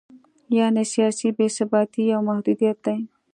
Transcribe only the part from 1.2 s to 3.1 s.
بې ثباتي یو محدودیت دی.